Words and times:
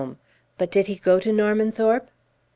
"But 0.57 0.71
did 0.71 0.87
he 0.87 0.95
go 0.95 1.19
to 1.19 1.31
Normanthorpe?" 1.31 2.07